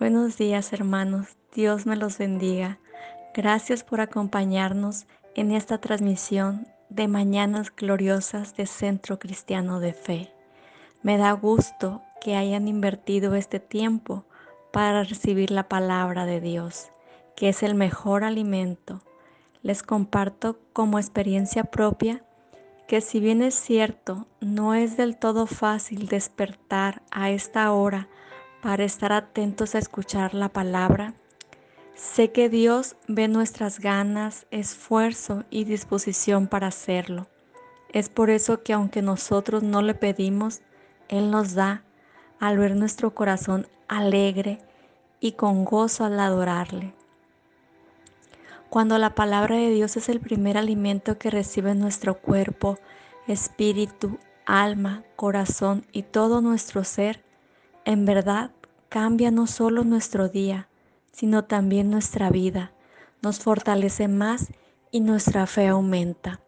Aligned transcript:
Buenos 0.00 0.38
días 0.38 0.72
hermanos, 0.72 1.36
Dios 1.54 1.84
me 1.84 1.94
los 1.94 2.16
bendiga. 2.16 2.78
Gracias 3.34 3.84
por 3.84 4.00
acompañarnos 4.00 5.06
en 5.34 5.52
esta 5.52 5.76
transmisión 5.76 6.66
de 6.88 7.06
Mañanas 7.06 7.70
Gloriosas 7.70 8.56
de 8.56 8.64
Centro 8.64 9.18
Cristiano 9.18 9.78
de 9.78 9.92
Fe. 9.92 10.32
Me 11.02 11.18
da 11.18 11.32
gusto 11.32 12.00
que 12.18 12.34
hayan 12.34 12.66
invertido 12.66 13.34
este 13.34 13.60
tiempo 13.60 14.24
para 14.72 15.04
recibir 15.04 15.50
la 15.50 15.68
palabra 15.68 16.24
de 16.24 16.40
Dios, 16.40 16.88
que 17.36 17.50
es 17.50 17.62
el 17.62 17.74
mejor 17.74 18.24
alimento. 18.24 19.02
Les 19.60 19.82
comparto 19.82 20.58
como 20.72 20.98
experiencia 20.98 21.64
propia 21.64 22.24
que 22.88 23.02
si 23.02 23.20
bien 23.20 23.42
es 23.42 23.54
cierto, 23.54 24.26
no 24.40 24.72
es 24.72 24.96
del 24.96 25.18
todo 25.18 25.46
fácil 25.46 26.08
despertar 26.08 27.02
a 27.10 27.28
esta 27.28 27.70
hora 27.70 28.08
para 28.62 28.84
estar 28.84 29.12
atentos 29.12 29.74
a 29.74 29.78
escuchar 29.78 30.34
la 30.34 30.48
palabra. 30.48 31.14
Sé 31.94 32.32
que 32.32 32.48
Dios 32.48 32.96
ve 33.08 33.28
nuestras 33.28 33.78
ganas, 33.78 34.46
esfuerzo 34.50 35.44
y 35.50 35.64
disposición 35.64 36.46
para 36.46 36.68
hacerlo. 36.68 37.26
Es 37.92 38.08
por 38.08 38.30
eso 38.30 38.62
que 38.62 38.72
aunque 38.72 39.02
nosotros 39.02 39.62
no 39.62 39.82
le 39.82 39.94
pedimos, 39.94 40.60
Él 41.08 41.30
nos 41.30 41.54
da 41.54 41.82
al 42.38 42.58
ver 42.58 42.76
nuestro 42.76 43.14
corazón 43.14 43.66
alegre 43.88 44.60
y 45.20 45.32
con 45.32 45.64
gozo 45.64 46.04
al 46.04 46.18
adorarle. 46.20 46.94
Cuando 48.70 48.98
la 48.98 49.14
palabra 49.14 49.56
de 49.56 49.70
Dios 49.70 49.96
es 49.96 50.08
el 50.08 50.20
primer 50.20 50.56
alimento 50.56 51.18
que 51.18 51.30
recibe 51.30 51.74
nuestro 51.74 52.18
cuerpo, 52.18 52.78
espíritu, 53.26 54.18
alma, 54.46 55.02
corazón 55.16 55.84
y 55.92 56.02
todo 56.04 56.40
nuestro 56.40 56.84
ser, 56.84 57.22
en 57.90 58.04
verdad, 58.04 58.52
cambia 58.88 59.30
no 59.30 59.46
solo 59.46 59.82
nuestro 59.82 60.28
día, 60.28 60.68
sino 61.10 61.44
también 61.44 61.90
nuestra 61.90 62.30
vida, 62.30 62.72
nos 63.20 63.40
fortalece 63.40 64.06
más 64.06 64.52
y 64.92 65.00
nuestra 65.00 65.46
fe 65.46 65.66
aumenta. 65.66 66.40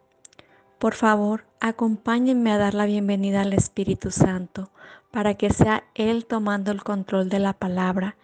Por 0.79 0.95
favor, 0.95 1.45
acompáñenme 1.61 2.53
a 2.53 2.59
dar 2.59 2.75
la 2.75 2.87
bienvenida 2.87 3.41
al 3.41 3.53
Espíritu 3.53 4.11
Santo 4.11 4.71
para 5.11 5.34
que 5.34 5.51
sea 5.51 5.84
Él 5.95 6.27
tomando 6.27 6.71
el 6.71 6.83
control 6.83 7.29
de 7.29 7.41
la 7.41 7.53
palabra 7.53 8.17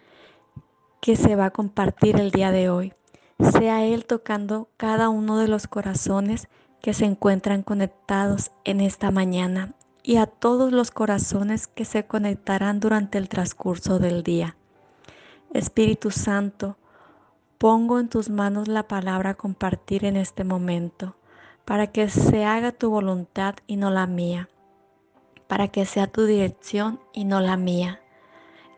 que 1.01 1.15
se 1.15 1.35
va 1.35 1.45
a 1.45 1.51
compartir 1.51 2.19
el 2.19 2.31
día 2.31 2.51
de 2.51 2.69
hoy. 2.69 2.93
Sea 3.39 3.85
Él 3.85 4.05
tocando 4.05 4.69
cada 4.77 5.09
uno 5.09 5.37
de 5.37 5.47
los 5.47 5.67
corazones 5.67 6.47
que 6.81 6.93
se 6.93 7.05
encuentran 7.05 7.63
conectados 7.63 8.51
en 8.63 8.79
esta 8.81 9.11
mañana 9.11 9.73
y 10.09 10.17
a 10.17 10.25
todos 10.25 10.71
los 10.71 10.89
corazones 10.89 11.67
que 11.67 11.85
se 11.85 12.07
conectarán 12.07 12.79
durante 12.79 13.19
el 13.19 13.29
transcurso 13.29 13.99
del 13.99 14.23
día. 14.23 14.55
Espíritu 15.53 16.09
Santo, 16.09 16.77
pongo 17.59 17.99
en 17.99 18.09
tus 18.09 18.27
manos 18.31 18.67
la 18.67 18.87
palabra 18.87 19.35
compartir 19.35 20.05
en 20.05 20.15
este 20.17 20.43
momento, 20.43 21.15
para 21.63 21.85
que 21.85 22.09
se 22.09 22.43
haga 22.43 22.71
tu 22.71 22.89
voluntad 22.89 23.53
y 23.67 23.75
no 23.75 23.91
la 23.91 24.07
mía, 24.07 24.49
para 25.47 25.67
que 25.67 25.85
sea 25.85 26.07
tu 26.07 26.25
dirección 26.25 26.99
y 27.13 27.25
no 27.25 27.39
la 27.39 27.55
mía. 27.55 28.01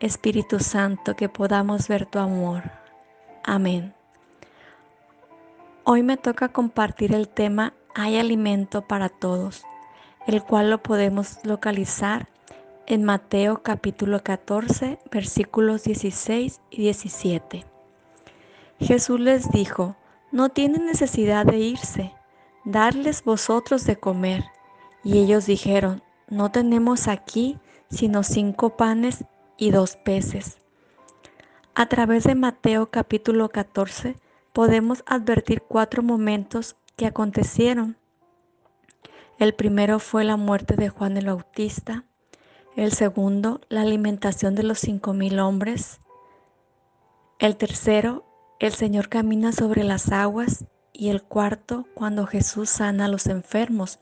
Espíritu 0.02 0.60
Santo, 0.60 1.16
que 1.16 1.30
podamos 1.30 1.88
ver 1.88 2.08
tu 2.08 2.20
amor. 2.20 2.64
Amén. 3.46 3.94
Hoy 5.86 6.04
me 6.04 6.18
toca 6.18 6.50
compartir 6.50 7.16
el 7.16 7.30
tema 7.30 7.74
Hay 7.96 8.18
alimento 8.18 8.82
para 8.82 9.08
todos 9.08 9.64
el 10.28 10.44
cual 10.44 10.70
lo 10.70 10.82
podemos 10.84 11.40
localizar 11.44 12.28
en 12.88 13.04
Mateo 13.04 13.62
capítulo 13.64 14.24
14, 14.24 15.00
versículos 15.12 15.84
16 15.84 16.62
y 16.70 16.78
17. 16.78 17.66
Jesús 18.80 19.20
les 19.20 19.52
dijo, 19.52 19.96
no 20.32 20.50
tienen 20.50 20.86
necesidad 20.86 21.46
de 21.46 21.58
irse, 21.58 22.14
darles 22.66 23.24
vosotros 23.24 23.86
de 23.86 23.96
comer. 23.96 24.44
Y 25.04 25.20
ellos 25.20 25.46
dijeron, 25.46 26.04
no 26.30 26.52
tenemos 26.52 27.08
aquí 27.08 27.60
sino 27.90 28.24
cinco 28.24 28.78
panes 28.78 29.26
y 29.58 29.72
dos 29.72 29.98
peces. 29.98 30.58
A 31.76 31.88
través 31.88 32.24
de 32.24 32.36
Mateo 32.36 32.90
capítulo 32.90 33.50
14 33.50 34.18
podemos 34.54 35.04
advertir 35.06 35.62
cuatro 35.62 36.04
momentos 36.04 36.76
que 36.96 37.06
acontecieron 37.06 37.98
el 39.42 39.56
primero 39.56 39.98
fue 39.98 40.24
la 40.24 40.38
muerte 40.38 40.76
de 40.76 40.90
Juan 40.90 41.18
el 41.18 41.26
Bautista. 41.26 42.06
El 42.76 42.92
segundo, 42.92 43.60
la 43.70 43.82
alimentación 43.82 44.54
de 44.54 44.62
los 44.62 44.78
cinco 44.78 45.14
mil 45.14 45.40
hombres. 45.40 46.00
El 47.40 47.58
tercero, 47.58 48.24
el 48.60 48.74
Señor 48.74 49.10
camina 49.10 49.52
sobre 49.52 49.84
las 49.84 50.12
aguas. 50.12 50.66
Y 50.94 51.10
el 51.10 51.24
cuarto, 51.24 51.88
cuando 51.96 52.28
Jesús 52.28 52.70
sana 52.70 53.06
a 53.06 53.08
los 53.08 53.26
enfermos. 53.26 53.98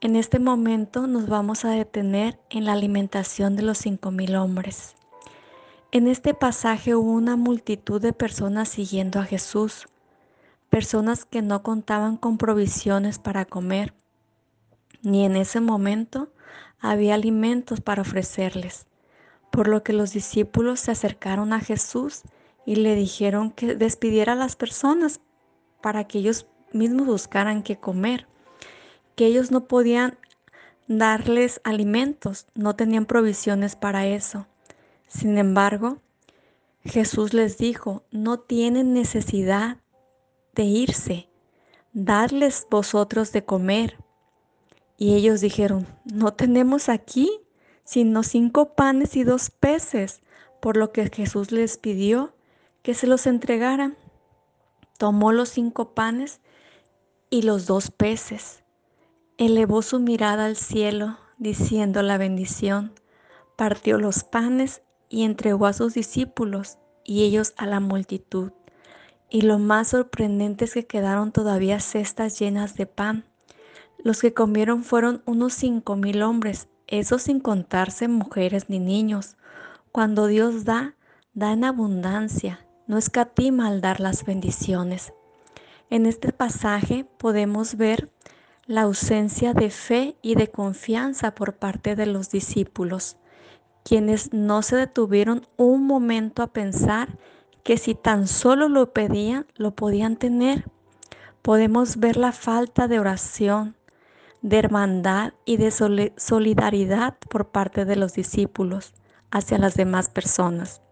En 0.00 0.16
este 0.16 0.40
momento 0.40 1.06
nos 1.06 1.28
vamos 1.28 1.64
a 1.64 1.70
detener 1.70 2.40
en 2.50 2.64
la 2.64 2.72
alimentación 2.72 3.54
de 3.54 3.62
los 3.62 3.78
cinco 3.78 4.10
mil 4.10 4.34
hombres. 4.34 4.96
En 5.92 6.08
este 6.08 6.34
pasaje 6.34 6.96
hubo 6.96 7.12
una 7.12 7.36
multitud 7.36 8.02
de 8.02 8.12
personas 8.12 8.68
siguiendo 8.68 9.20
a 9.20 9.24
Jesús, 9.24 9.86
personas 10.70 11.24
que 11.24 11.40
no 11.40 11.62
contaban 11.62 12.16
con 12.16 12.36
provisiones 12.36 13.20
para 13.20 13.44
comer 13.44 13.94
ni 15.02 15.24
en 15.24 15.36
ese 15.36 15.60
momento 15.60 16.32
había 16.78 17.14
alimentos 17.14 17.80
para 17.80 18.02
ofrecerles, 18.02 18.86
por 19.50 19.68
lo 19.68 19.82
que 19.82 19.92
los 19.92 20.12
discípulos 20.12 20.80
se 20.80 20.92
acercaron 20.92 21.52
a 21.52 21.60
Jesús 21.60 22.22
y 22.64 22.76
le 22.76 22.94
dijeron 22.94 23.50
que 23.50 23.74
despidiera 23.74 24.32
a 24.32 24.36
las 24.36 24.56
personas 24.56 25.20
para 25.80 26.04
que 26.04 26.18
ellos 26.18 26.46
mismos 26.72 27.06
buscaran 27.06 27.62
qué 27.62 27.76
comer, 27.76 28.26
que 29.14 29.26
ellos 29.26 29.50
no 29.50 29.66
podían 29.66 30.18
darles 30.88 31.60
alimentos, 31.64 32.46
no 32.54 32.76
tenían 32.76 33.06
provisiones 33.06 33.76
para 33.76 34.06
eso. 34.06 34.46
Sin 35.08 35.38
embargo, 35.38 36.00
Jesús 36.84 37.32
les 37.32 37.58
dijo, 37.58 38.04
no 38.10 38.38
tienen 38.38 38.92
necesidad 38.92 39.78
de 40.54 40.64
irse, 40.64 41.28
darles 41.92 42.66
vosotros 42.70 43.32
de 43.32 43.44
comer. 43.44 43.96
Y 44.96 45.14
ellos 45.14 45.40
dijeron, 45.40 45.86
no 46.04 46.32
tenemos 46.32 46.88
aquí 46.88 47.30
sino 47.86 48.24
cinco 48.24 48.74
panes 48.74 49.16
y 49.16 49.22
dos 49.22 49.50
peces, 49.50 50.20
por 50.60 50.76
lo 50.76 50.92
que 50.92 51.08
Jesús 51.08 51.52
les 51.52 51.78
pidió 51.78 52.34
que 52.82 52.94
se 52.94 53.06
los 53.06 53.26
entregaran. 53.26 53.96
Tomó 54.98 55.30
los 55.30 55.50
cinco 55.50 55.94
panes 55.94 56.40
y 57.30 57.42
los 57.42 57.66
dos 57.66 57.90
peces, 57.90 58.64
elevó 59.38 59.82
su 59.82 60.00
mirada 60.00 60.46
al 60.46 60.56
cielo, 60.56 61.18
diciendo 61.38 62.02
la 62.02 62.18
bendición, 62.18 62.92
partió 63.56 63.98
los 63.98 64.24
panes 64.24 64.82
y 65.08 65.22
entregó 65.22 65.66
a 65.66 65.72
sus 65.72 65.94
discípulos 65.94 66.78
y 67.04 67.22
ellos 67.22 67.54
a 67.56 67.66
la 67.66 67.78
multitud. 67.78 68.52
Y 69.28 69.42
lo 69.42 69.58
más 69.58 69.88
sorprendente 69.88 70.64
es 70.64 70.74
que 70.74 70.86
quedaron 70.86 71.30
todavía 71.30 71.78
cestas 71.78 72.38
llenas 72.38 72.74
de 72.74 72.86
pan 72.86 73.26
los 74.06 74.20
que 74.20 74.32
comieron 74.32 74.84
fueron 74.84 75.20
unos 75.26 75.52
cinco 75.54 75.96
mil 75.96 76.22
hombres, 76.22 76.68
eso 76.86 77.18
sin 77.18 77.40
contarse 77.40 78.06
mujeres 78.06 78.70
ni 78.70 78.78
niños. 78.78 79.34
Cuando 79.90 80.28
Dios 80.28 80.64
da, 80.64 80.94
da 81.34 81.52
en 81.52 81.64
abundancia, 81.64 82.64
no 82.86 82.98
escatima 82.98 83.66
al 83.66 83.80
dar 83.80 83.98
las 83.98 84.24
bendiciones. 84.24 85.12
En 85.90 86.06
este 86.06 86.30
pasaje 86.30 87.04
podemos 87.18 87.76
ver 87.76 88.08
la 88.66 88.82
ausencia 88.82 89.54
de 89.54 89.70
fe 89.70 90.14
y 90.22 90.36
de 90.36 90.52
confianza 90.52 91.34
por 91.34 91.56
parte 91.56 91.96
de 91.96 92.06
los 92.06 92.30
discípulos, 92.30 93.16
quienes 93.82 94.32
no 94.32 94.62
se 94.62 94.76
detuvieron 94.76 95.48
un 95.56 95.84
momento 95.84 96.44
a 96.44 96.52
pensar 96.52 97.18
que 97.64 97.76
si 97.76 97.96
tan 97.96 98.28
solo 98.28 98.68
lo 98.68 98.92
pedían, 98.92 99.48
lo 99.56 99.74
podían 99.74 100.14
tener. 100.14 100.70
Podemos 101.42 101.96
ver 101.96 102.16
la 102.16 102.30
falta 102.30 102.86
de 102.86 103.00
oración, 103.00 103.74
de 104.42 104.58
hermandad 104.58 105.32
y 105.44 105.56
de 105.56 105.70
solidaridad 105.70 107.16
por 107.18 107.48
parte 107.48 107.84
de 107.84 107.96
los 107.96 108.14
discípulos 108.14 108.94
hacia 109.30 109.58
las 109.58 109.74
demás 109.74 110.08
personas. 110.08 110.82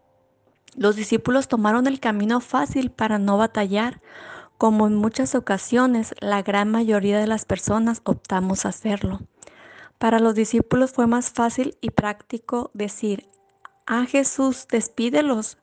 Los 0.76 0.96
discípulos 0.96 1.48
tomaron 1.48 1.86
el 1.86 2.00
camino 2.00 2.40
fácil 2.40 2.90
para 2.90 3.18
no 3.18 3.38
batallar, 3.38 4.00
como 4.58 4.86
en 4.86 4.96
muchas 4.96 5.34
ocasiones 5.34 6.14
la 6.20 6.42
gran 6.42 6.70
mayoría 6.70 7.18
de 7.18 7.26
las 7.26 7.44
personas 7.44 8.00
optamos 8.04 8.64
a 8.64 8.70
hacerlo. 8.70 9.20
Para 9.98 10.18
los 10.18 10.34
discípulos 10.34 10.92
fue 10.92 11.06
más 11.06 11.30
fácil 11.30 11.76
y 11.80 11.90
práctico 11.90 12.70
decir, 12.74 13.28
a 13.86 14.06
Jesús, 14.06 14.66
despídelos 14.68 15.58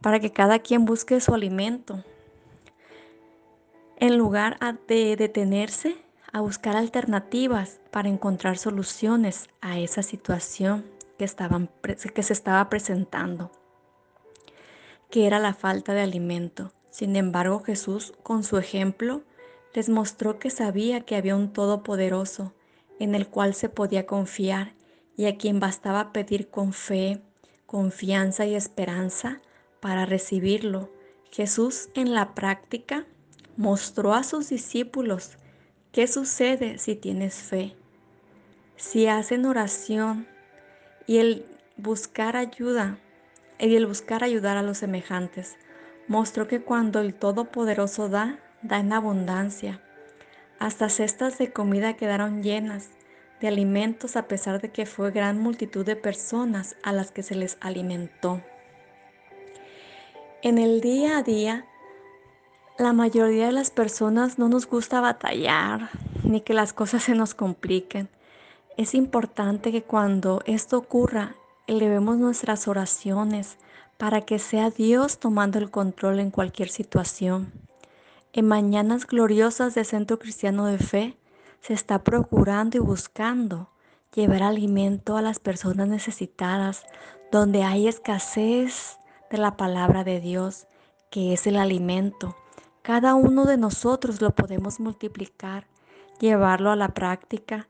para 0.00 0.20
que 0.20 0.32
cada 0.32 0.60
quien 0.60 0.84
busque 0.84 1.20
su 1.20 1.34
alimento. 1.34 2.04
En 3.96 4.16
lugar 4.16 4.58
de 4.88 5.16
detenerse 5.16 5.96
a 6.32 6.40
buscar 6.40 6.76
alternativas 6.76 7.80
para 7.90 8.08
encontrar 8.08 8.58
soluciones 8.58 9.48
a 9.60 9.78
esa 9.78 10.02
situación 10.02 10.84
que, 11.18 11.24
estaban, 11.24 11.70
que 11.82 12.22
se 12.22 12.32
estaba 12.32 12.68
presentando. 12.68 13.50
que 15.10 15.26
era 15.26 15.40
la 15.40 15.54
falta 15.54 15.92
de 15.92 16.02
alimento. 16.02 16.72
Sin 16.90 17.16
embargo, 17.16 17.60
Jesús, 17.64 18.12
con 18.22 18.44
su 18.44 18.58
ejemplo, 18.58 19.22
les 19.74 19.88
mostró 19.88 20.38
que 20.38 20.50
sabía 20.50 21.00
que 21.00 21.16
había 21.16 21.34
un 21.34 21.52
Todopoderoso 21.52 22.54
en 23.00 23.16
el 23.16 23.26
cual 23.26 23.54
se 23.54 23.68
podía 23.68 24.06
confiar 24.06 24.74
y 25.16 25.26
a 25.26 25.36
quien 25.36 25.58
bastaba 25.58 26.12
pedir 26.12 26.48
con 26.48 26.72
fe, 26.72 27.22
confianza 27.66 28.46
y 28.46 28.54
esperanza 28.54 29.40
para 29.80 30.06
recibirlo. 30.06 30.90
Jesús 31.32 31.88
en 31.94 32.14
la 32.14 32.34
práctica 32.34 33.06
mostró 33.56 34.14
a 34.14 34.22
sus 34.22 34.48
discípulos 34.48 35.38
qué 35.92 36.06
sucede 36.06 36.78
si 36.78 36.94
tienes 36.94 37.34
fe. 37.34 37.74
Si 38.76 39.06
hacen 39.06 39.44
oración 39.44 40.26
y 41.06 41.18
el 41.18 41.46
buscar 41.76 42.36
ayuda, 42.36 42.98
y 43.58 43.76
el 43.76 43.86
buscar 43.86 44.24
ayudar 44.24 44.56
a 44.56 44.62
los 44.62 44.78
semejantes, 44.78 45.56
mostró 46.08 46.48
que 46.48 46.62
cuando 46.62 47.00
el 47.00 47.14
Todopoderoso 47.14 48.08
da, 48.08 48.38
da 48.62 48.78
en 48.78 48.92
abundancia. 48.92 49.82
Hasta 50.58 50.88
cestas 50.88 51.38
de 51.38 51.52
comida 51.52 51.94
quedaron 51.96 52.42
llenas 52.42 52.90
de 53.40 53.48
alimentos 53.48 54.16
a 54.16 54.28
pesar 54.28 54.60
de 54.60 54.70
que 54.70 54.86
fue 54.86 55.10
gran 55.10 55.38
multitud 55.38 55.84
de 55.84 55.96
personas 55.96 56.76
a 56.82 56.92
las 56.92 57.10
que 57.10 57.22
se 57.22 57.34
les 57.34 57.56
alimentó. 57.60 58.42
En 60.42 60.58
el 60.58 60.80
día 60.80 61.18
a 61.18 61.22
día, 61.22 61.66
la 62.80 62.94
mayoría 62.94 63.44
de 63.44 63.52
las 63.52 63.70
personas 63.70 64.38
no 64.38 64.48
nos 64.48 64.66
gusta 64.66 65.02
batallar 65.02 65.90
ni 66.24 66.40
que 66.40 66.54
las 66.54 66.72
cosas 66.72 67.02
se 67.02 67.14
nos 67.14 67.34
compliquen. 67.34 68.08
Es 68.78 68.94
importante 68.94 69.70
que 69.70 69.82
cuando 69.82 70.40
esto 70.46 70.78
ocurra, 70.78 71.34
elevemos 71.66 72.16
nuestras 72.16 72.68
oraciones 72.68 73.58
para 73.98 74.22
que 74.22 74.38
sea 74.38 74.70
Dios 74.70 75.18
tomando 75.18 75.58
el 75.58 75.70
control 75.70 76.20
en 76.20 76.30
cualquier 76.30 76.70
situación. 76.70 77.52
En 78.32 78.48
Mañanas 78.48 79.06
Gloriosas 79.06 79.74
de 79.74 79.84
Centro 79.84 80.18
Cristiano 80.18 80.64
de 80.64 80.78
Fe 80.78 81.18
se 81.60 81.74
está 81.74 82.02
procurando 82.02 82.78
y 82.78 82.80
buscando 82.80 83.68
llevar 84.14 84.42
alimento 84.42 85.18
a 85.18 85.22
las 85.22 85.38
personas 85.38 85.86
necesitadas 85.86 86.84
donde 87.30 87.62
hay 87.62 87.88
escasez 87.88 88.96
de 89.30 89.36
la 89.36 89.58
palabra 89.58 90.02
de 90.02 90.18
Dios, 90.18 90.66
que 91.10 91.34
es 91.34 91.46
el 91.46 91.56
alimento. 91.56 92.34
Cada 92.82 93.14
uno 93.14 93.44
de 93.44 93.58
nosotros 93.58 94.22
lo 94.22 94.30
podemos 94.30 94.80
multiplicar, 94.80 95.66
llevarlo 96.18 96.70
a 96.70 96.76
la 96.76 96.88
práctica. 96.88 97.68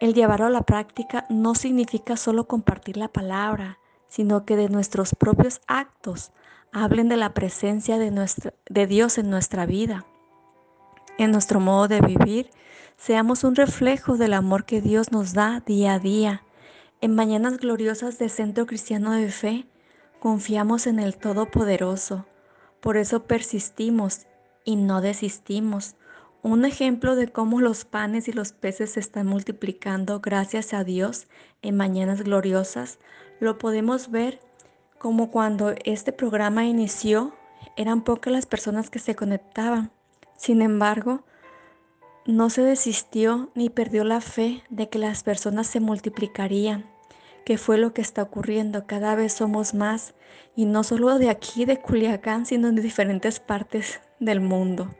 El 0.00 0.14
llevarlo 0.14 0.46
a 0.46 0.50
la 0.50 0.62
práctica 0.62 1.26
no 1.28 1.54
significa 1.54 2.16
solo 2.16 2.48
compartir 2.48 2.96
la 2.96 3.08
palabra, 3.08 3.78
sino 4.08 4.44
que 4.44 4.56
de 4.56 4.68
nuestros 4.68 5.14
propios 5.14 5.60
actos 5.68 6.32
hablen 6.72 7.08
de 7.08 7.16
la 7.16 7.34
presencia 7.34 7.98
de, 7.98 8.10
de 8.68 8.86
Dios 8.86 9.18
en 9.18 9.30
nuestra 9.30 9.64
vida, 9.64 10.06
en 11.18 11.30
nuestro 11.30 11.60
modo 11.60 11.88
de 11.88 12.00
vivir, 12.00 12.50
seamos 12.96 13.44
un 13.44 13.54
reflejo 13.54 14.16
del 14.16 14.32
amor 14.32 14.64
que 14.64 14.80
Dios 14.80 15.12
nos 15.12 15.34
da 15.34 15.60
día 15.60 15.94
a 15.94 15.98
día. 15.98 16.42
En 17.00 17.14
Mañanas 17.14 17.58
Gloriosas 17.58 18.18
de 18.18 18.28
Centro 18.28 18.66
Cristiano 18.66 19.12
de 19.12 19.30
Fe, 19.30 19.66
confiamos 20.20 20.86
en 20.86 20.98
el 20.98 21.16
Todopoderoso, 21.16 22.26
por 22.80 22.96
eso 22.96 23.24
persistimos 23.24 24.26
y 24.64 24.76
no 24.76 25.00
desistimos. 25.00 25.96
Un 26.42 26.64
ejemplo 26.64 27.14
de 27.14 27.28
cómo 27.28 27.60
los 27.60 27.84
panes 27.84 28.26
y 28.26 28.32
los 28.32 28.52
peces 28.52 28.92
se 28.92 29.00
están 29.00 29.26
multiplicando 29.26 30.20
gracias 30.20 30.74
a 30.74 30.82
Dios 30.82 31.28
en 31.62 31.76
Mañanas 31.76 32.22
Gloriosas, 32.22 32.98
lo 33.38 33.58
podemos 33.58 34.10
ver 34.10 34.40
como 34.98 35.30
cuando 35.32 35.74
este 35.84 36.12
programa 36.12 36.64
inició, 36.64 37.34
eran 37.76 38.02
pocas 38.02 38.32
las 38.32 38.46
personas 38.46 38.88
que 38.88 39.00
se 39.00 39.16
conectaban. 39.16 39.90
Sin 40.36 40.62
embargo, 40.62 41.24
no 42.24 42.50
se 42.50 42.62
desistió 42.62 43.50
ni 43.56 43.68
perdió 43.68 44.04
la 44.04 44.20
fe 44.20 44.62
de 44.70 44.88
que 44.88 45.00
las 45.00 45.24
personas 45.24 45.66
se 45.66 45.80
multiplicarían, 45.80 46.86
que 47.44 47.58
fue 47.58 47.78
lo 47.78 47.92
que 47.92 48.00
está 48.00 48.22
ocurriendo. 48.22 48.86
Cada 48.86 49.16
vez 49.16 49.32
somos 49.32 49.74
más, 49.74 50.14
y 50.54 50.66
no 50.66 50.84
solo 50.84 51.18
de 51.18 51.30
aquí, 51.30 51.64
de 51.64 51.80
Culiacán, 51.80 52.46
sino 52.46 52.70
de 52.70 52.80
diferentes 52.80 53.40
partes 53.40 54.00
del 54.24 54.40
mundo. 54.40 54.94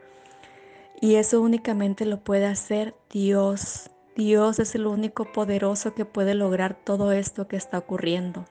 Y 1.00 1.16
eso 1.16 1.40
únicamente 1.40 2.04
lo 2.04 2.20
puede 2.20 2.46
hacer 2.46 2.94
Dios. 3.10 3.90
Dios 4.14 4.58
es 4.58 4.74
el 4.74 4.86
único 4.86 5.32
poderoso 5.32 5.94
que 5.94 6.04
puede 6.04 6.34
lograr 6.34 6.74
todo 6.74 7.12
esto 7.12 7.48
que 7.48 7.56
está 7.56 7.78
ocurriendo. 7.78 8.44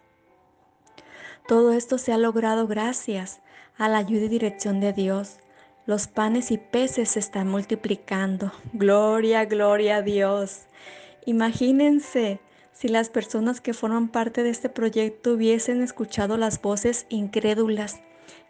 Todo 1.48 1.74
esto 1.74 1.98
se 1.98 2.14
ha 2.14 2.18
logrado 2.18 2.68
gracias 2.68 3.42
a 3.78 3.90
la 3.90 4.00
ayuda 4.00 4.26
y 4.26 4.30
dirección 4.30 4.80
de 4.80 4.94
Dios. 4.94 5.38
Los 5.86 6.08
panes 6.08 6.52
y 6.52 6.58
peces 6.58 7.10
se 7.10 7.20
están 7.20 7.48
multiplicando. 7.48 8.52
Gloria, 8.74 9.46
gloria 9.46 9.98
a 9.98 10.02
Dios. 10.02 10.62
Imagínense 11.26 12.40
si 12.72 12.88
las 12.88 13.10
personas 13.10 13.62
que 13.62 13.74
forman 13.74 14.08
parte 14.08 14.44
de 14.44 14.50
este 14.50 14.70
proyecto 14.70 15.34
hubiesen 15.34 15.82
escuchado 15.82 16.38
las 16.38 16.62
voces 16.62 17.06
incrédulas 17.10 18.02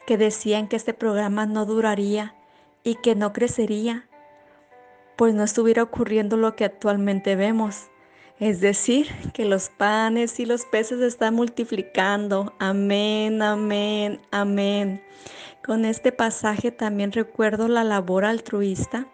que 0.05 0.17
decían 0.17 0.67
que 0.67 0.75
este 0.75 0.93
programa 0.93 1.45
no 1.45 1.65
duraría 1.65 2.35
y 2.83 2.95
que 2.95 3.15
no 3.15 3.33
crecería, 3.33 4.07
pues 5.15 5.33
no 5.33 5.43
estuviera 5.43 5.83
ocurriendo 5.83 6.37
lo 6.37 6.55
que 6.55 6.65
actualmente 6.65 7.35
vemos. 7.35 7.87
Es 8.39 8.59
decir, 8.59 9.07
que 9.33 9.45
los 9.45 9.69
panes 9.69 10.39
y 10.39 10.45
los 10.47 10.65
peces 10.65 10.99
están 11.01 11.35
multiplicando. 11.35 12.55
Amén, 12.57 13.41
amén, 13.43 14.19
amén. 14.31 15.03
Con 15.63 15.85
este 15.85 16.11
pasaje 16.11 16.71
también 16.71 17.11
recuerdo 17.11 17.67
la 17.67 17.83
labor 17.83 18.25
altruista 18.25 19.05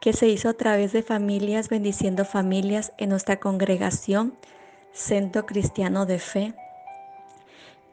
que 0.00 0.14
se 0.14 0.28
hizo 0.28 0.48
a 0.48 0.54
través 0.54 0.92
de 0.92 1.02
familias 1.02 1.68
bendiciendo 1.68 2.24
familias 2.24 2.92
en 2.96 3.10
nuestra 3.10 3.38
congregación 3.38 4.34
Centro 4.92 5.44
Cristiano 5.44 6.06
de 6.06 6.18
Fe, 6.18 6.54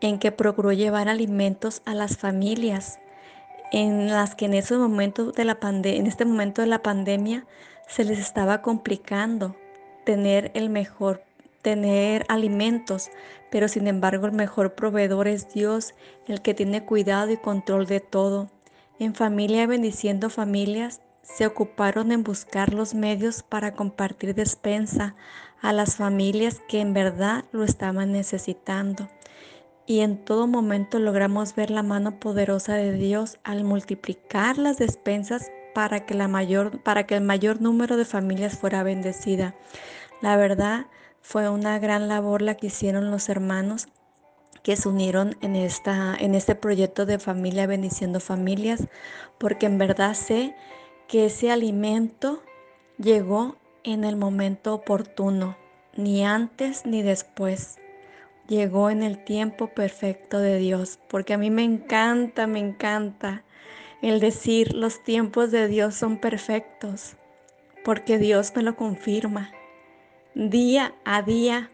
en 0.02 0.20
que 0.20 0.32
procuró 0.32 0.72
llevar 0.72 1.10
alimentos 1.10 1.82
a 1.86 1.96
las 1.96 2.18
familias 2.18 3.00
en 3.72 4.08
las 4.08 4.36
que 4.36 4.46
en 4.46 4.54
momento 4.80 5.32
de 5.32 5.46
la 5.46 5.58
en 5.62 6.08
este 6.08 6.26
momento 6.26 6.62
de 6.62 6.68
la 6.68 6.82
pandemia 6.82 7.46
se 7.88 8.04
les 8.04 8.20
estaba 8.20 8.62
complicando 8.62 9.56
tener 10.06 10.52
el 10.54 10.70
mejor, 10.70 11.24
tener 11.62 12.26
alimentos, 12.30 13.10
pero 13.52 13.68
sin 13.68 13.88
embargo 13.88 14.26
el 14.26 14.32
mejor 14.32 14.76
proveedor 14.76 15.28
es 15.28 15.54
Dios, 15.54 15.94
el 16.28 16.42
que 16.42 16.54
tiene 16.54 16.86
cuidado 16.86 17.32
y 17.32 17.38
control 17.38 17.88
de 17.88 18.00
todo. 18.00 18.50
En 19.00 19.16
familia 19.16 19.68
bendiciendo 19.68 20.30
familias, 20.30 21.02
se 21.22 21.46
ocuparon 21.46 22.12
en 22.14 22.24
buscar 22.24 22.74
los 22.74 22.96
medios 22.96 23.44
para 23.44 23.74
compartir 23.74 24.34
despensa 24.34 25.16
a 25.62 25.74
las 25.74 25.98
familias 25.98 26.62
que 26.70 26.80
en 26.80 26.94
verdad 26.94 27.44
lo 27.52 27.64
estaban 27.64 28.14
necesitando. 28.14 29.10
Y 29.88 30.02
en 30.02 30.18
todo 30.18 30.48
momento 30.48 31.00
logramos 31.00 31.56
ver 31.56 31.72
la 31.72 31.82
mano 31.82 32.20
poderosa 32.20 32.76
de 32.76 32.92
Dios 32.92 33.40
al 33.44 33.64
multiplicar 33.64 34.58
las 34.58 34.78
despensas 34.78 35.50
para 35.74 36.06
que, 36.06 36.14
la 36.14 36.28
mayor, 36.28 36.84
para 36.84 37.06
que 37.08 37.16
el 37.16 37.24
mayor 37.24 37.62
número 37.62 37.96
de 37.96 38.04
familias 38.04 38.58
fuera 38.58 38.84
bendecida. 38.84 39.56
La 40.22 40.36
verdad 40.36 40.88
fue 41.22 41.50
una 41.50 41.80
gran 41.80 42.10
labor 42.10 42.42
la 42.42 42.56
que 42.56 42.68
hicieron 42.68 43.12
los 43.12 43.30
hermanos 43.30 43.88
que 44.62 44.76
se 44.76 44.90
unieron 44.90 45.38
en, 45.42 45.56
esta, 45.56 46.14
en 46.20 46.36
este 46.36 46.54
proyecto 46.54 47.06
de 47.06 47.20
familia 47.20 47.68
bendiciendo 47.68 48.20
familias, 48.20 48.88
porque 49.38 49.66
en 49.66 49.78
verdad 49.78 50.14
sé 50.14 50.54
que 51.08 51.28
ese 51.28 51.52
alimento 51.52 52.44
llegó 52.98 53.56
en 53.86 54.04
el 54.04 54.18
momento 54.18 54.74
oportuno, 54.74 55.56
ni 55.96 56.26
antes 56.26 56.86
ni 56.86 57.02
después. 57.02 57.78
Llegó 58.48 58.90
en 58.90 59.04
el 59.04 59.24
tiempo 59.24 59.68
perfecto 59.68 60.40
de 60.40 60.58
Dios, 60.58 61.00
porque 61.10 61.34
a 61.34 61.38
mí 61.38 61.50
me 61.50 61.64
encanta, 61.64 62.48
me 62.48 62.60
encanta 62.60 63.44
el 64.02 64.20
decir 64.20 64.74
los 64.74 65.04
tiempos 65.04 65.52
de 65.52 65.68
Dios 65.68 65.96
son 65.96 66.18
perfectos, 66.18 67.16
porque 67.84 68.18
Dios 68.18 68.54
me 68.56 68.64
lo 68.64 68.76
confirma 68.76 69.52
día 70.38 70.94
a 71.04 71.24
día 71.24 71.72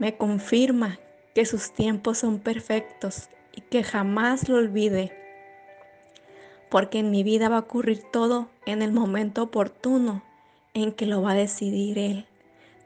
me 0.00 0.16
confirma 0.16 0.98
que 1.36 1.44
sus 1.44 1.72
tiempos 1.72 2.18
son 2.18 2.40
perfectos 2.40 3.28
y 3.54 3.60
que 3.60 3.84
jamás 3.84 4.48
lo 4.48 4.56
olvide, 4.56 5.12
porque 6.68 6.98
en 6.98 7.12
mi 7.12 7.22
vida 7.22 7.48
va 7.48 7.58
a 7.58 7.60
ocurrir 7.60 8.02
todo 8.10 8.48
en 8.66 8.82
el 8.82 8.90
momento 8.90 9.44
oportuno 9.44 10.24
en 10.74 10.90
que 10.90 11.06
lo 11.06 11.22
va 11.22 11.32
a 11.32 11.36
decidir 11.36 11.96
Él. 12.00 12.26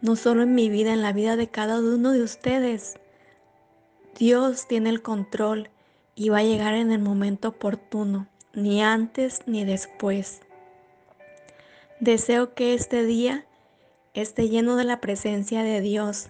No 0.05 0.17
solo 0.17 0.43
en 0.43 0.55
mi 0.55 0.69
vida, 0.69 0.93
en 0.93 1.01
la 1.01 1.15
vida 1.15 1.35
de 1.35 1.49
cada 1.49 1.79
uno 1.79 2.11
de 2.11 2.23
ustedes. 2.23 2.97
Dios 4.19 4.69
tiene 4.69 4.91
el 4.91 5.01
control 5.01 5.71
y 6.15 6.29
va 6.29 6.41
a 6.41 6.43
llegar 6.43 6.75
en 6.75 6.93
el 6.93 6.99
momento 6.99 7.49
oportuno, 7.49 8.29
ni 8.53 8.83
antes 8.83 9.41
ni 9.47 9.65
después. 9.65 10.43
Deseo 12.01 12.53
que 12.53 12.75
este 12.75 13.07
día 13.07 13.47
esté 14.13 14.51
lleno 14.51 14.77
de 14.77 14.85
la 14.85 15.01
presencia 15.01 15.63
de 15.63 15.81
Dios. 15.81 16.29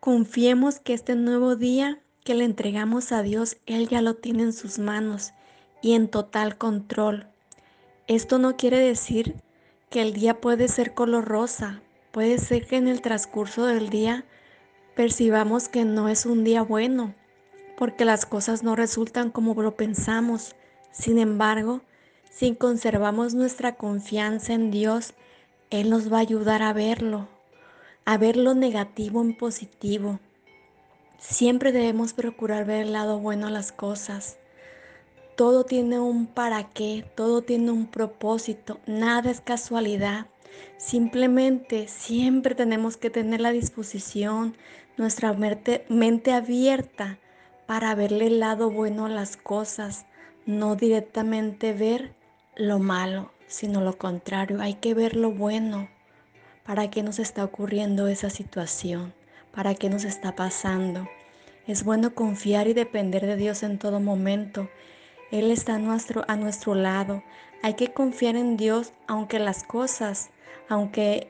Confiemos 0.00 0.80
que 0.80 0.92
este 0.92 1.14
nuevo 1.14 1.54
día 1.54 2.00
que 2.24 2.34
le 2.34 2.44
entregamos 2.44 3.12
a 3.12 3.22
Dios, 3.22 3.58
Él 3.66 3.86
ya 3.86 4.02
lo 4.02 4.14
tiene 4.14 4.42
en 4.42 4.52
sus 4.52 4.80
manos 4.80 5.34
y 5.82 5.94
en 5.94 6.08
total 6.08 6.58
control. 6.58 7.28
Esto 8.08 8.38
no 8.38 8.56
quiere 8.56 8.80
decir 8.80 9.36
que 9.88 10.02
el 10.02 10.14
día 10.14 10.40
puede 10.40 10.66
ser 10.66 10.94
color 10.94 11.26
rosa, 11.26 11.80
puede 12.18 12.38
ser 12.38 12.66
que 12.66 12.74
en 12.74 12.88
el 12.88 13.00
transcurso 13.00 13.64
del 13.66 13.90
día 13.90 14.24
percibamos 14.96 15.68
que 15.68 15.84
no 15.84 16.08
es 16.08 16.26
un 16.26 16.42
día 16.42 16.62
bueno, 16.62 17.14
porque 17.76 18.04
las 18.04 18.26
cosas 18.26 18.64
no 18.64 18.74
resultan 18.74 19.30
como 19.30 19.54
lo 19.62 19.76
pensamos. 19.76 20.56
Sin 20.90 21.20
embargo, 21.20 21.80
si 22.28 22.56
conservamos 22.56 23.34
nuestra 23.34 23.76
confianza 23.76 24.52
en 24.52 24.72
Dios, 24.72 25.14
Él 25.70 25.90
nos 25.90 26.12
va 26.12 26.16
a 26.16 26.22
ayudar 26.22 26.60
a 26.60 26.72
verlo, 26.72 27.28
a 28.04 28.18
ver 28.18 28.36
lo 28.36 28.56
negativo 28.56 29.22
en 29.22 29.36
positivo. 29.36 30.18
Siempre 31.20 31.70
debemos 31.70 32.14
procurar 32.14 32.64
ver 32.64 32.86
el 32.86 32.94
lado 32.94 33.20
bueno 33.20 33.46
a 33.46 33.50
las 33.50 33.70
cosas. 33.70 34.38
Todo 35.36 35.62
tiene 35.62 36.00
un 36.00 36.26
para 36.26 36.68
qué, 36.70 37.08
todo 37.14 37.42
tiene 37.42 37.70
un 37.70 37.86
propósito, 37.86 38.80
nada 38.86 39.30
es 39.30 39.40
casualidad. 39.40 40.26
Simplemente 40.76 41.88
siempre 41.88 42.54
tenemos 42.54 42.96
que 42.96 43.10
tener 43.10 43.40
la 43.40 43.50
disposición, 43.50 44.56
nuestra 44.96 45.32
mente, 45.32 46.32
abierta 46.32 47.18
para 47.66 47.94
verle 47.94 48.28
el 48.28 48.40
lado 48.40 48.70
bueno 48.70 49.06
a 49.06 49.10
las 49.10 49.36
cosas, 49.36 50.06
no 50.46 50.76
directamente 50.76 51.72
ver 51.72 52.14
lo 52.56 52.78
malo, 52.78 53.30
sino 53.46 53.80
lo 53.80 53.98
contrario, 53.98 54.60
hay 54.60 54.74
que 54.74 54.94
ver 54.94 55.16
lo 55.16 55.30
bueno. 55.30 55.88
¿Para 56.64 56.90
qué 56.90 57.02
nos 57.02 57.18
está 57.18 57.44
ocurriendo 57.44 58.08
esa 58.08 58.30
situación? 58.30 59.14
¿Para 59.52 59.74
qué 59.74 59.88
nos 59.88 60.04
está 60.04 60.34
pasando? 60.34 61.08
Es 61.66 61.84
bueno 61.84 62.14
confiar 62.14 62.68
y 62.68 62.72
depender 62.72 63.26
de 63.26 63.36
Dios 63.36 63.62
en 63.62 63.78
todo 63.78 64.00
momento 64.00 64.68
él 65.30 65.50
está 65.50 65.78
nuestro, 65.78 66.24
a 66.26 66.36
nuestro 66.36 66.74
lado. 66.74 67.22
Hay 67.62 67.74
que 67.74 67.92
confiar 67.92 68.36
en 68.36 68.56
Dios 68.56 68.92
aunque 69.06 69.38
las 69.38 69.64
cosas, 69.64 70.30
aunque 70.68 71.28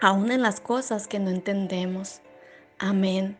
aún 0.00 0.30
en 0.30 0.42
las 0.42 0.60
cosas 0.60 1.08
que 1.08 1.18
no 1.18 1.30
entendemos. 1.30 2.20
Amén. 2.78 3.38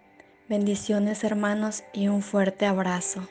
Bendiciones 0.48 1.24
hermanos 1.24 1.84
y 1.92 2.08
un 2.08 2.22
fuerte 2.22 2.66
abrazo. 2.66 3.28